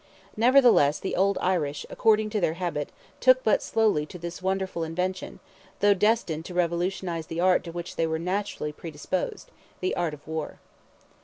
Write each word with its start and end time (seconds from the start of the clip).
Nevertheless 0.35 0.97
the 0.97 1.15
old 1.15 1.37
Irish, 1.41 1.85
according 1.87 2.31
to 2.31 2.41
their 2.41 2.55
habit, 2.55 2.91
took 3.19 3.43
but 3.43 3.61
slowly 3.61 4.03
to 4.07 4.17
this 4.17 4.41
wonderful 4.41 4.83
invention, 4.83 5.39
though 5.79 5.93
destined 5.93 6.43
to 6.45 6.55
revolutionize 6.55 7.27
the 7.27 7.39
art 7.39 7.63
to 7.65 7.71
which 7.71 7.97
they 7.97 8.07
were 8.07 8.17
naturally 8.17 8.71
predisposed—the 8.71 9.95
art 9.95 10.15
of 10.15 10.27
war. 10.27 10.57